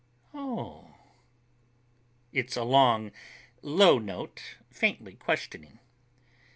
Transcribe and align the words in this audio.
"Oh 0.33 0.79
h 0.79 0.85
h." 0.87 0.93
It's 2.33 2.57
a 2.57 2.63
long, 2.63 3.11
low 3.61 3.99
note, 3.99 4.41
faintly 4.71 5.13
questioning. 5.13 5.77